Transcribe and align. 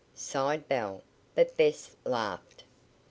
sighed 0.15 0.67
Belle, 0.67 1.03
but 1.35 1.55
Bess 1.55 1.95
laughed. 2.05 2.63